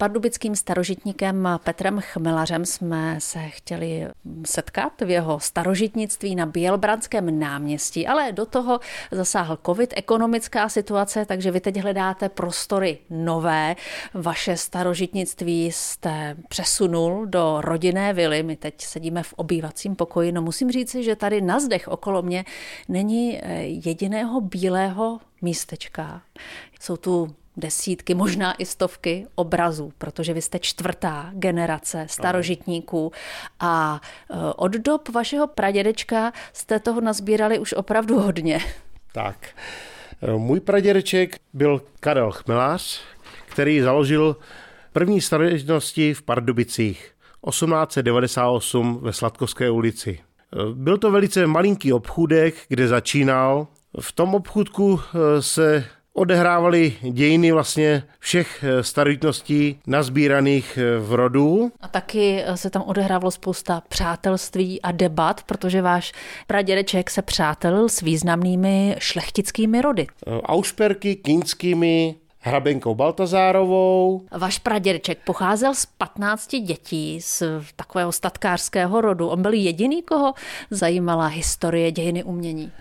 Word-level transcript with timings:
pardubickým 0.00 0.56
starožitníkem 0.56 1.48
Petrem 1.64 2.00
Chmelařem 2.00 2.66
jsme 2.66 3.16
se 3.18 3.48
chtěli 3.48 4.06
setkat 4.46 5.00
v 5.00 5.10
jeho 5.10 5.40
starožitnictví 5.40 6.34
na 6.34 6.46
Bělbranském 6.46 7.38
náměstí, 7.38 8.06
ale 8.06 8.32
do 8.32 8.46
toho 8.46 8.80
zasáhl 9.10 9.58
covid, 9.66 9.94
ekonomická 9.96 10.68
situace, 10.68 11.24
takže 11.24 11.50
vy 11.50 11.60
teď 11.60 11.80
hledáte 11.80 12.28
prostory 12.28 12.98
nové. 13.10 13.76
Vaše 14.14 14.56
starožitnictví 14.56 15.72
jste 15.72 16.36
přesunul 16.48 17.26
do 17.26 17.60
rodinné 17.60 18.12
vily. 18.12 18.42
My 18.42 18.56
teď 18.56 18.80
sedíme 18.80 19.22
v 19.22 19.32
obývacím 19.32 19.96
pokoji. 19.96 20.32
No 20.32 20.42
musím 20.42 20.70
říci, 20.70 21.02
že 21.02 21.16
tady 21.16 21.40
na 21.40 21.60
zdech 21.60 21.88
okolo 21.88 22.22
mě 22.22 22.44
není 22.88 23.38
eh, 23.42 23.62
jediného 23.62 24.40
bílého 24.40 25.20
místečka. 25.42 26.22
Jsou 26.80 26.96
tu 26.96 27.34
desítky, 27.56 28.14
možná 28.14 28.54
i 28.54 28.66
stovky 28.66 29.26
obrazů, 29.34 29.92
protože 29.98 30.34
vy 30.34 30.42
jste 30.42 30.58
čtvrtá 30.58 31.30
generace 31.32 32.06
starožitníků 32.10 33.12
a 33.60 34.00
e, 34.30 34.36
od 34.56 34.72
dob 34.72 35.08
vašeho 35.08 35.46
pradědečka 35.46 36.32
jste 36.52 36.80
toho 36.80 37.00
nazbírali 37.00 37.58
už 37.58 37.72
opravdu 37.72 38.20
hodně. 38.20 38.60
Tak, 39.12 39.48
e, 40.22 40.32
můj 40.32 40.60
pradědeček 40.60 41.36
byl 41.52 41.82
Karel 42.00 42.32
Chmelář, 42.32 43.00
který 43.46 43.80
založil 43.80 44.36
první 44.92 45.20
starožitnosti 45.20 46.14
v 46.14 46.22
Pardubicích 46.22 47.14
1898 47.50 48.98
ve 49.02 49.12
Sladkovské 49.12 49.70
ulici. 49.70 50.18
E, 50.18 50.74
byl 50.74 50.98
to 50.98 51.10
velice 51.10 51.46
malinký 51.46 51.92
obchůdek, 51.92 52.54
kde 52.68 52.88
začínal. 52.88 53.66
V 54.00 54.12
tom 54.12 54.34
obchůdku 54.34 55.00
se 55.40 55.84
odehrávaly 56.20 56.92
dějiny 57.02 57.52
vlastně 57.52 58.02
všech 58.18 58.64
eh, 58.64 58.82
starožitností 58.82 59.80
nazbíraných 59.86 60.78
eh, 60.78 60.98
v 60.98 61.14
rodu. 61.14 61.72
A 61.80 61.88
taky 61.88 62.42
eh, 62.44 62.56
se 62.56 62.70
tam 62.70 62.82
odehrávalo 62.82 63.30
spousta 63.30 63.82
přátelství 63.88 64.82
a 64.82 64.92
debat, 64.92 65.42
protože 65.42 65.82
váš 65.82 66.12
pradědeček 66.46 67.10
se 67.10 67.22
přátelil 67.22 67.88
s 67.88 68.00
významnými 68.00 68.96
šlechtickými 68.98 69.82
rody. 69.82 70.06
Aušperky, 70.42 71.16
kínskými, 71.16 72.14
hrabenkou 72.38 72.94
Baltazárovou. 72.94 74.26
Váš 74.38 74.58
pradědeček 74.58 75.18
pocházel 75.24 75.74
z 75.74 75.86
15 75.86 76.56
dětí 76.56 77.20
z 77.20 77.42
takového 77.76 78.12
statkářského 78.12 79.00
rodu. 79.00 79.28
On 79.28 79.42
byl 79.42 79.52
jediný, 79.52 80.02
koho 80.02 80.32
zajímala 80.70 81.26
historie 81.26 81.92
dějiny 81.92 82.24
umění. 82.24 82.72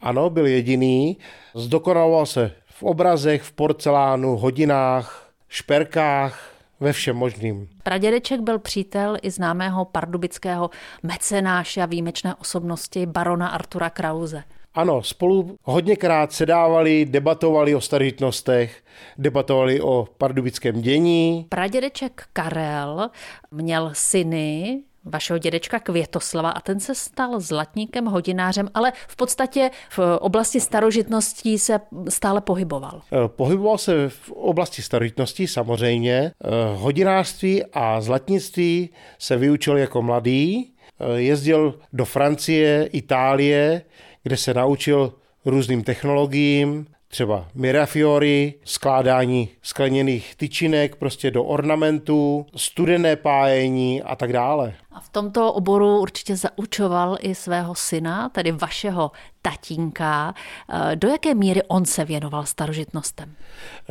Ano, 0.00 0.30
byl 0.30 0.46
jediný. 0.46 1.16
Zdokonaloval 1.54 2.26
se 2.26 2.52
v 2.78 2.82
obrazech, 2.82 3.42
v 3.42 3.52
porcelánu, 3.52 4.36
hodinách, 4.36 5.30
šperkách, 5.48 6.50
ve 6.80 6.92
všem 6.92 7.16
možným. 7.16 7.68
Pradědeček 7.82 8.40
byl 8.40 8.58
přítel 8.58 9.16
i 9.22 9.30
známého 9.30 9.84
pardubického 9.84 10.70
mecenáše 11.02 11.82
a 11.82 11.86
výjimečné 11.86 12.34
osobnosti 12.34 13.06
barona 13.06 13.48
Artura 13.48 13.90
Krause. 13.90 14.42
Ano, 14.74 15.02
spolu 15.02 15.56
hodněkrát 15.62 16.32
sedávali, 16.32 17.04
debatovali 17.04 17.74
o 17.74 17.80
starožitnostech, 17.80 18.82
debatovali 19.18 19.80
o 19.80 20.08
pardubickém 20.18 20.80
dění. 20.80 21.46
Pradědeček 21.48 22.28
Karel 22.32 23.10
měl 23.50 23.90
syny, 23.92 24.82
vašeho 25.06 25.38
dědečka 25.38 25.78
Květoslava 25.78 26.50
a 26.50 26.60
ten 26.60 26.80
se 26.80 26.94
stal 26.94 27.40
zlatníkem, 27.40 28.04
hodinářem, 28.04 28.68
ale 28.74 28.92
v 29.08 29.16
podstatě 29.16 29.70
v 29.90 29.98
oblasti 30.20 30.60
starožitností 30.60 31.58
se 31.58 31.80
stále 32.08 32.40
pohyboval. 32.40 33.02
Eh, 33.12 33.28
pohyboval 33.28 33.78
se 33.78 34.08
v 34.08 34.32
oblasti 34.32 34.82
starožitností 34.82 35.46
samozřejmě. 35.46 36.32
Eh, 36.44 36.48
hodinářství 36.74 37.64
a 37.72 38.00
zlatnictví 38.00 38.90
se 39.18 39.36
vyučil 39.36 39.76
jako 39.76 40.02
mladý. 40.02 40.72
Eh, 41.00 41.20
jezdil 41.20 41.78
do 41.92 42.04
Francie, 42.04 42.88
Itálie, 42.92 43.82
kde 44.22 44.36
se 44.36 44.54
naučil 44.54 45.12
různým 45.44 45.84
technologiím, 45.84 46.86
třeba 47.08 47.48
Mirafiori, 47.54 48.54
skládání 48.64 49.48
skleněných 49.62 50.34
tyčinek 50.36 50.96
prostě 50.96 51.30
do 51.30 51.44
ornamentů, 51.44 52.46
studené 52.56 53.16
pájení 53.16 54.02
a 54.02 54.16
tak 54.16 54.32
dále. 54.32 54.74
A 54.92 55.00
v 55.00 55.08
tomto 55.08 55.52
oboru 55.52 56.00
určitě 56.00 56.36
zaučoval 56.36 57.16
i 57.20 57.34
svého 57.34 57.74
syna, 57.74 58.28
tedy 58.28 58.52
vašeho 58.52 59.10
tatínka. 59.42 60.34
Eh, 60.68 60.96
do 60.96 61.08
jaké 61.08 61.34
míry 61.34 61.62
on 61.68 61.84
se 61.84 62.04
věnoval 62.04 62.44
starožitnostem? 62.44 63.34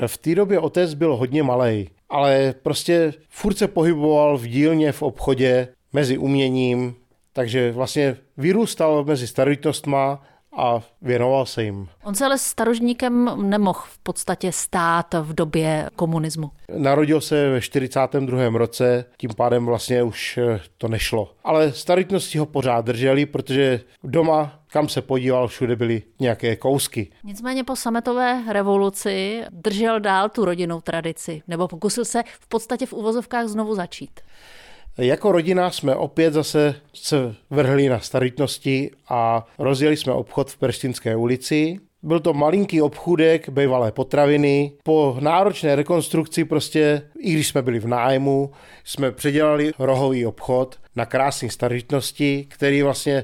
V 0.07 0.17
té 0.17 0.35
době 0.35 0.59
otec 0.59 0.93
byl 0.93 1.15
hodně 1.15 1.43
malý, 1.43 1.89
ale 2.09 2.53
prostě 2.63 3.13
furt 3.29 3.57
se 3.57 3.67
pohyboval 3.67 4.37
v 4.37 4.47
dílně, 4.47 4.91
v 4.91 5.01
obchodě, 5.01 5.67
mezi 5.93 6.17
uměním, 6.17 6.95
takže 7.33 7.71
vlastně 7.71 8.17
vyrůstal 8.37 9.03
mezi 9.03 9.27
starožitnostma 9.27 10.21
a 10.57 10.81
věnoval 11.01 11.45
se 11.45 11.63
jim. 11.63 11.87
On 12.03 12.15
se 12.15 12.25
ale 12.25 12.37
starožníkem 12.37 13.49
nemohl 13.49 13.79
v 13.85 13.97
podstatě 13.97 14.51
stát 14.51 15.13
v 15.21 15.33
době 15.33 15.89
komunismu. 15.95 16.51
Narodil 16.77 17.21
se 17.21 17.49
ve 17.49 17.61
42. 17.61 18.49
roce, 18.49 19.05
tím 19.17 19.29
pádem 19.37 19.65
vlastně 19.65 20.03
už 20.03 20.37
eh, 20.37 20.59
to 20.77 20.87
nešlo. 20.87 21.31
Ale 21.43 21.71
starožitnosti 21.71 22.37
ho 22.37 22.45
pořád 22.45 22.85
drželi, 22.85 23.25
protože 23.25 23.79
doma 24.03 24.59
kam 24.75 24.89
se 24.89 25.01
podíval, 25.01 25.47
všude 25.47 25.75
byly 25.75 26.03
nějaké 26.19 26.55
kousky. 26.55 27.11
Nicméně 27.23 27.63
po 27.63 27.75
sametové 27.75 28.43
revoluci 28.53 29.43
držel 29.49 29.99
dál 29.99 30.29
tu 30.29 30.45
rodinnou 30.45 30.81
tradici, 30.81 31.41
nebo 31.47 31.67
pokusil 31.67 32.05
se 32.05 32.23
v 32.39 32.47
podstatě 32.47 32.85
v 32.85 32.93
uvozovkách 32.93 33.47
znovu 33.47 33.75
začít. 33.75 34.19
Jako 34.97 35.31
rodina 35.31 35.71
jsme 35.71 35.95
opět 35.95 36.33
zase 36.33 36.75
se 36.93 37.35
vrhli 37.49 37.89
na 37.89 37.99
staritnosti 37.99 38.91
a 39.09 39.47
rozjeli 39.59 39.97
jsme 39.97 40.13
obchod 40.13 40.51
v 40.51 40.57
Perštinské 40.57 41.15
ulici. 41.15 41.79
Byl 42.03 42.19
to 42.19 42.33
malinký 42.33 42.81
obchůdek, 42.81 43.49
bývalé 43.49 43.91
potraviny. 43.91 44.71
Po 44.83 45.17
náročné 45.19 45.75
rekonstrukci 45.75 46.45
prostě, 46.45 47.01
i 47.19 47.33
když 47.33 47.47
jsme 47.47 47.61
byli 47.61 47.79
v 47.79 47.87
nájmu, 47.87 48.51
jsme 48.83 49.11
předělali 49.11 49.71
rohový 49.79 50.25
obchod 50.25 50.75
na 50.95 51.05
krásné 51.05 51.49
staritnosti, 51.49 52.45
který 52.49 52.81
vlastně 52.81 53.23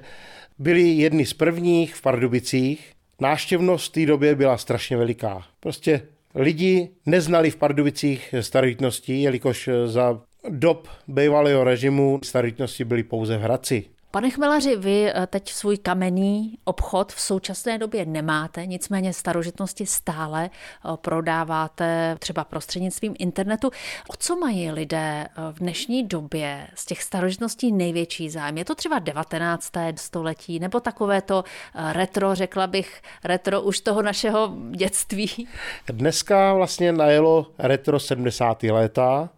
byli 0.60 0.82
jedni 0.82 1.26
z 1.26 1.34
prvních 1.34 1.96
v 1.96 2.02
Pardubicích. 2.02 2.92
Náštěvnost 3.22 3.90
v 3.90 3.94
té 3.94 4.06
době 4.06 4.36
byla 4.36 4.58
strašně 4.58 4.98
veliká. 4.98 5.44
Prostě 5.60 6.02
lidi 6.36 6.90
neznali 7.06 7.52
v 7.52 7.56
Pardubicích 7.56 8.36
starožitnosti, 8.42 9.22
jelikož 9.22 9.70
za 9.86 10.22
dob 10.50 10.88
bývalého 11.08 11.64
režimu 11.64 12.20
starožitnosti 12.24 12.84
byly 12.84 13.04
pouze 13.04 13.38
v 13.38 13.42
Hradci. 13.42 13.86
Pane 14.12 14.30
Chmelaři, 14.30 14.76
vy 14.76 15.10
eh, 15.10 15.28
teď 15.28 15.50
svůj 15.50 15.78
kamenný 15.78 16.58
obchod 16.64 17.12
v 17.14 17.22
současné 17.22 17.78
době 17.78 18.06
nemáte, 18.06 18.66
nicméně 18.66 19.14
starožitnosti 19.14 19.86
stále 19.86 20.50
eh, 20.50 20.90
prodáváte 21.02 22.16
třeba 22.20 22.44
prostřednictvím 22.44 23.16
internetu. 23.20 23.68
O 24.10 24.14
co 24.18 24.36
mají 24.36 24.72
lidé 24.72 25.26
eh, 25.26 25.42
v 25.52 25.60
dnešní 25.60 26.08
době 26.08 26.68
z 26.76 26.86
těch 26.86 27.04
starožitností 27.04 27.72
největší 27.72 28.30
zájem? 28.30 28.58
Je 28.58 28.66
to 28.66 28.76
třeba 28.76 29.00
19. 29.00 29.72
století 29.96 30.60
nebo 30.60 30.80
takové 30.80 31.22
to 31.22 31.44
retro, 31.92 32.36
řekla 32.36 32.68
bych, 32.68 33.02
retro 33.24 33.62
už 33.62 33.80
toho 33.80 34.02
našeho 34.02 34.56
dětství? 34.72 35.48
Dneska 35.92 36.54
vlastně 36.54 36.92
najelo 36.92 37.48
retro 37.58 38.00
70. 38.00 38.64
léta, 38.64 39.30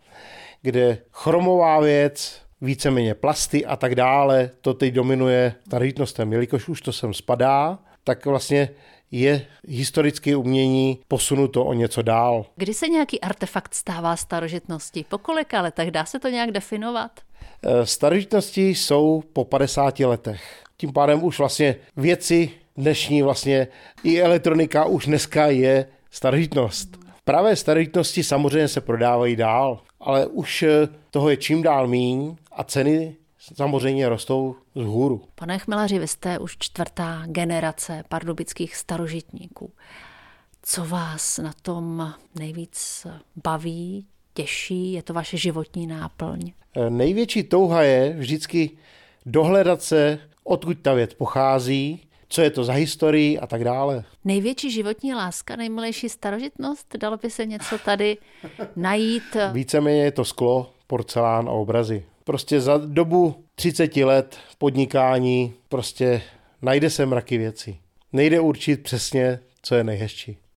kde 0.63 0.97
chromová 1.11 1.79
věc, 1.79 2.41
víceméně 2.61 3.15
plasty 3.15 3.65
a 3.65 3.75
tak 3.75 3.95
dále, 3.95 4.51
to 4.61 4.73
teď 4.73 4.93
dominuje 4.93 5.53
starožitnostem. 5.67 6.33
Jelikož 6.33 6.69
už 6.69 6.81
to 6.81 6.93
sem 6.93 7.13
spadá, 7.13 7.79
tak 8.03 8.25
vlastně 8.25 8.69
je 9.11 9.45
historické 9.67 10.35
umění 10.35 10.99
posunuto 11.07 11.65
o 11.65 11.73
něco 11.73 12.01
dál. 12.01 12.45
Kdy 12.55 12.73
se 12.73 12.87
nějaký 12.87 13.21
artefakt 13.21 13.73
stává 13.73 14.15
starožitností? 14.15 15.05
Po 15.09 15.17
kolika 15.17 15.61
letech? 15.61 15.91
Dá 15.91 16.05
se 16.05 16.19
to 16.19 16.27
nějak 16.29 16.51
definovat? 16.51 17.11
Eh, 17.63 17.85
starožitnosti 17.85 18.69
jsou 18.69 19.23
po 19.33 19.45
50 19.45 19.99
letech. 20.05 20.63
Tím 20.77 20.93
pádem 20.93 21.23
už 21.23 21.39
vlastně 21.39 21.75
věci 21.97 22.51
dnešní 22.77 23.21
vlastně 23.21 23.67
i 24.03 24.21
elektronika 24.21 24.85
už 24.85 25.05
dneska 25.05 25.47
je 25.47 25.87
starožitnost. 26.11 26.97
Pravé 27.25 27.55
starožitnosti 27.55 28.23
samozřejmě 28.23 28.67
se 28.67 28.81
prodávají 28.81 29.35
dál, 29.35 29.81
ale 30.03 30.27
už 30.27 30.63
eh, 30.63 30.87
toho 31.11 31.29
je 31.29 31.37
čím 31.37 31.61
dál 31.61 31.87
míň 31.87 32.35
a 32.51 32.63
ceny 32.63 33.15
samozřejmě 33.55 34.09
rostou 34.09 34.55
z 34.75 34.83
hůru. 34.83 35.21
Pane 35.35 35.59
Chmelaři, 35.59 35.99
vy 35.99 36.07
jste 36.07 36.39
už 36.39 36.57
čtvrtá 36.59 37.23
generace 37.25 38.03
pardubických 38.09 38.75
starožitníků. 38.75 39.71
Co 40.63 40.85
vás 40.85 41.37
na 41.37 41.53
tom 41.61 42.13
nejvíc 42.35 43.07
baví, 43.43 44.07
těší? 44.33 44.93
Je 44.93 45.03
to 45.03 45.13
vaše 45.13 45.37
životní 45.37 45.87
náplň? 45.87 46.51
Eh, 46.75 46.89
největší 46.89 47.43
touha 47.43 47.83
je 47.83 48.15
vždycky 48.17 48.71
dohledat 49.25 49.81
se, 49.81 50.19
odkud 50.43 50.77
ta 50.81 50.93
věc 50.93 51.13
pochází, 51.13 52.01
co 52.33 52.41
je 52.41 52.49
to 52.49 52.63
za 52.63 52.73
historii 52.73 53.39
a 53.39 53.47
tak 53.47 53.63
dále. 53.63 54.03
Největší 54.25 54.71
životní 54.71 55.13
láska, 55.13 55.55
nejmilejší 55.55 56.09
starožitnost, 56.09 56.95
dalo 56.97 57.17
by 57.17 57.29
se 57.29 57.45
něco 57.45 57.77
tady 57.77 58.17
najít? 58.75 59.37
Víceméně 59.51 60.03
je 60.03 60.11
to 60.11 60.25
sklo, 60.25 60.73
porcelán 60.87 61.49
a 61.49 61.51
obrazy. 61.51 62.05
Prostě 62.23 62.61
za 62.61 62.77
dobu 62.77 63.43
30 63.55 63.97
let 63.97 64.37
podnikání 64.57 65.53
prostě 65.69 66.21
najde 66.61 66.89
se 66.89 67.05
mraky 67.05 67.37
věcí. 67.37 67.79
Nejde 68.13 68.39
určit 68.39 68.83
přesně, 68.83 69.39
co 69.61 69.75
je 69.75 69.83
nejhezčí. 69.83 70.37